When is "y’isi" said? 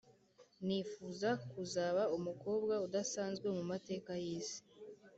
4.23-4.59